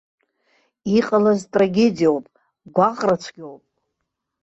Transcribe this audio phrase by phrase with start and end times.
[0.97, 2.25] Иҟалаз трагедиоуп,
[2.75, 3.63] гәаҟрацәгьоуп.